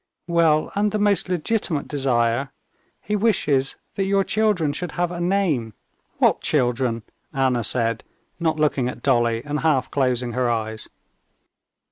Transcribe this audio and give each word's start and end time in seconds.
"Well, 0.25 0.71
and 0.73 0.91
the 0.91 0.97
most 0.97 1.29
legitimate 1.29 1.87
desire—he 1.87 3.15
wishes 3.15 3.75
that 3.93 4.05
your 4.05 4.23
children 4.23 4.73
should 4.73 4.93
have 4.93 5.11
a 5.11 5.21
name." 5.21 5.75
"What 6.17 6.41
children?" 6.41 7.03
Anna 7.35 7.63
said, 7.63 8.03
not 8.39 8.57
looking 8.57 8.89
at 8.89 9.03
Dolly, 9.03 9.43
and 9.45 9.59
half 9.59 9.91
closing 9.91 10.31
her 10.31 10.49
eyes. 10.49 10.89